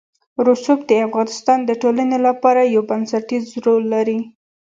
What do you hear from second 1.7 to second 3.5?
ټولنې لپاره یو بنسټيز